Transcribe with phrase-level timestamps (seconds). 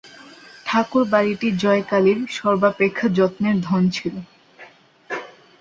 [0.65, 4.15] ঠাকুরবাড়িটি জয়কালীর সর্বাপেক্ষা যত্নের ধন ছিল।